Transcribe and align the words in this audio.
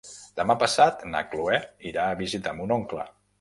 Demà 0.39 0.53
passat 0.61 1.03
na 1.11 1.21
Chloé 1.33 1.59
irà 1.91 2.07
a 2.07 2.17
visitar 2.23 2.55
mon 2.63 2.75
oncle. 2.79 3.07